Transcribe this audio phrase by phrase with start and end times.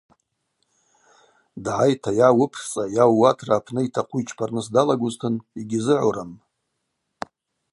[1.63, 6.31] Дгӏайта, йа уыпшцӏа, йа ууатра апны йтахъу йчпарныс далагузтын, йгьизыгӏурым.